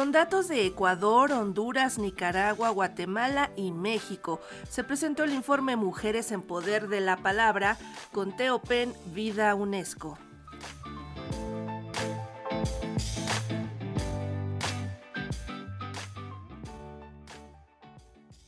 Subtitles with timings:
[0.00, 4.38] Con datos de Ecuador, Honduras, Nicaragua, Guatemala y México,
[4.70, 7.76] se presentó el informe Mujeres en Poder de la Palabra
[8.12, 10.16] con Teopen Vida UNESCO.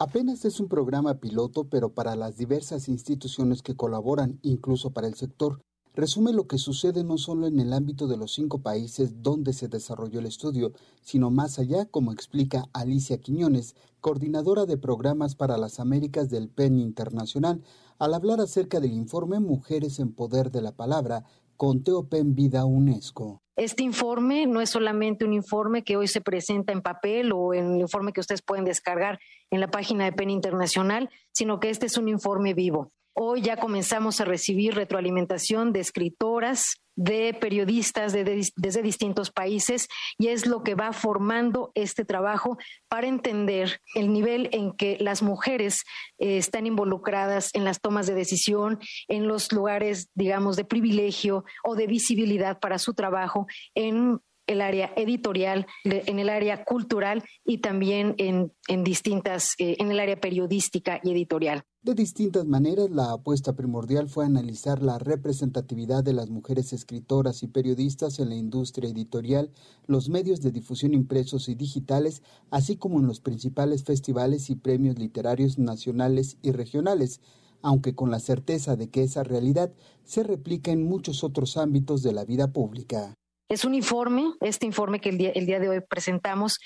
[0.00, 5.14] Apenas es un programa piloto, pero para las diversas instituciones que colaboran, incluso para el
[5.14, 5.60] sector,
[5.96, 9.66] resume lo que sucede no solo en el ámbito de los cinco países donde se
[9.66, 15.80] desarrolló el estudio, sino más allá, como explica Alicia Quiñones, coordinadora de programas para las
[15.80, 17.62] Américas del PEN Internacional,
[17.98, 21.24] al hablar acerca del informe Mujeres en Poder de la Palabra,
[21.56, 23.40] con Teopen Vida UNESCO.
[23.56, 27.66] Este informe no es solamente un informe que hoy se presenta en papel o en
[27.66, 29.18] un informe que ustedes pueden descargar
[29.50, 32.92] en la página de PEN Internacional, sino que este es un informe vivo.
[33.18, 40.44] Hoy ya comenzamos a recibir retroalimentación de escritoras, de periodistas desde distintos países y es
[40.44, 42.58] lo que va formando este trabajo
[42.88, 45.84] para entender el nivel en que las mujeres
[46.18, 51.74] eh, están involucradas en las tomas de decisión, en los lugares, digamos, de privilegio o
[51.74, 58.14] de visibilidad para su trabajo en el área editorial, en el área cultural y también
[58.18, 58.52] en,
[58.84, 61.62] distintas, eh, en el área periodística y editorial.
[61.82, 67.46] De distintas maneras, la apuesta primordial fue analizar la representatividad de las mujeres escritoras y
[67.46, 69.52] periodistas en la industria editorial,
[69.86, 74.98] los medios de difusión impresos y digitales, así como en los principales festivales y premios
[74.98, 77.20] literarios nacionales y regionales,
[77.62, 79.72] aunque con la certeza de que esa realidad
[80.04, 83.14] se replica en muchos otros ámbitos de la vida pública.
[83.48, 86.58] Es un informe, este informe que el día, el día de hoy presentamos,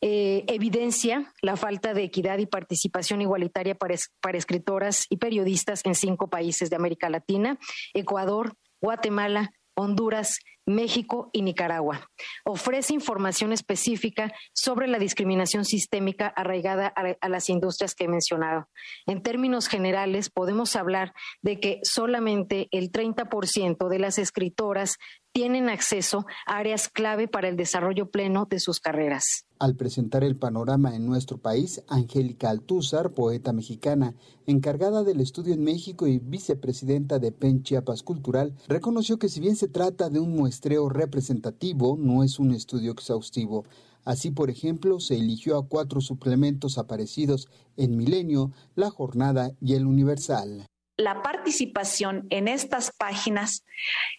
[0.00, 5.94] eh, evidencia la falta de equidad y participación igualitaria para, para escritoras y periodistas en
[5.94, 7.58] cinco países de América Latina,
[7.94, 12.08] Ecuador, Guatemala, Honduras, México y Nicaragua.
[12.44, 18.68] Ofrece información específica sobre la discriminación sistémica arraigada a, las industrias que he mencionado.
[19.06, 24.98] En términos generales, podemos hablar de que solamente el 30% de las escritoras
[25.32, 29.46] tienen acceso a áreas clave para el desarrollo pleno de sus carreras.
[29.58, 34.14] Al presentar el panorama en nuestro país, Angélica Altúzar, poeta mexicana,
[34.46, 39.56] encargada del estudio en México y vicepresidenta de PEN Chiapas Cultural, reconoció que si bien
[39.56, 40.51] se trata de un muestreo
[40.88, 43.64] representativo, no es un estudio exhaustivo.
[44.04, 49.86] Así, por ejemplo, se eligió a cuatro suplementos aparecidos en Milenio, La Jornada y El
[49.86, 50.66] Universal
[51.02, 53.64] la participación en estas páginas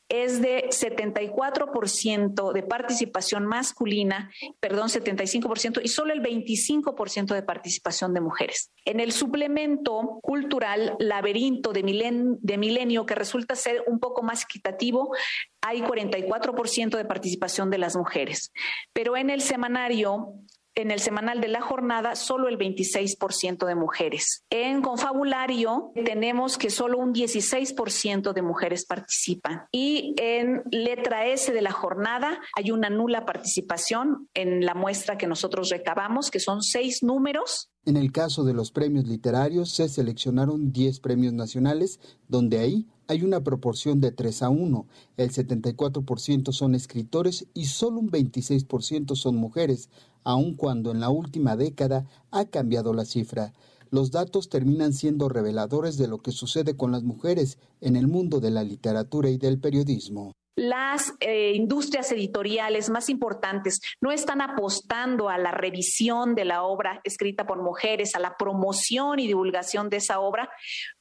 [0.10, 8.22] es de 74% de participación masculina, perdón, 75% y solo el 25% de participación de
[8.22, 8.72] mujeres.
[8.86, 11.82] En el suplemento cultural Laberinto de,
[12.42, 15.16] de Milenio, que resulta ser un poco más equitativo,
[15.66, 18.52] hay 44% de participación de las mujeres.
[18.92, 20.34] Pero en el semanario
[20.76, 24.44] en el semanal de la jornada solo el 26% de mujeres.
[24.50, 29.66] En confabulario tenemos que solo un 16% de mujeres participan.
[29.72, 35.28] Y en letra S de la jornada hay una nula participación en la muestra que
[35.28, 40.72] nosotros recabamos, que son seis números en el caso de los premios literarios se seleccionaron
[40.72, 44.88] 10 premios nacionales, donde ahí hay una proporción de 3 a 1.
[45.18, 49.90] El 74% son escritores y solo un 26% son mujeres,
[50.24, 53.54] aun cuando en la última década ha cambiado la cifra.
[53.90, 58.40] Los datos terminan siendo reveladores de lo que sucede con las mujeres en el mundo
[58.40, 65.30] de la literatura y del periodismo las eh, industrias editoriales más importantes no están apostando
[65.30, 69.98] a la revisión de la obra escrita por mujeres, a la promoción y divulgación de
[69.98, 70.50] esa obra,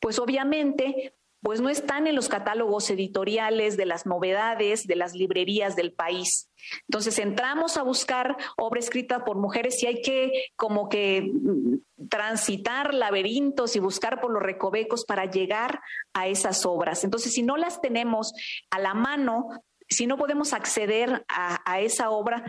[0.00, 5.74] pues obviamente pues no están en los catálogos editoriales de las novedades de las librerías
[5.74, 6.48] del país.
[6.88, 12.94] Entonces entramos a buscar obra escrita por mujeres y hay que como que mm, transitar
[12.94, 15.80] laberintos y buscar por los recovecos para llegar
[16.14, 17.02] a esas obras.
[17.02, 18.32] Entonces, si no las tenemos
[18.70, 19.48] a la mano,
[19.88, 22.44] si no podemos acceder a, esa obra,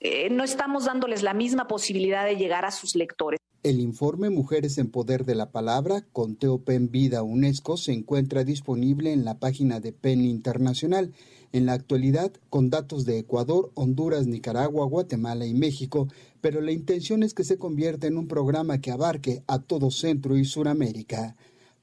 [0.00, 3.40] eh, no estamos dándoles la misma posibilidad de llegar a sus lectores.
[3.64, 9.10] El informe Mujeres en Poder de la Palabra con Pen Vida UNESCO se encuentra disponible
[9.10, 11.14] en la página de PEN Internacional.
[11.50, 16.08] En la actualidad, con datos de Ecuador, Honduras, Nicaragua, Guatemala y México,
[16.42, 20.36] pero la intención es que se convierta en un programa que abarque a todo Centro
[20.36, 21.34] y Suramérica.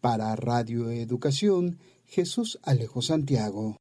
[0.02, 3.81] Para Radio Educación, Jesús Alejo Santiago.